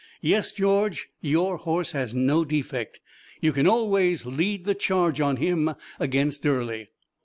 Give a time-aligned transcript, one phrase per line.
[0.21, 2.99] "Yes, George, your horse has no defect.
[3.39, 6.89] You can always lead the charge on him against Early."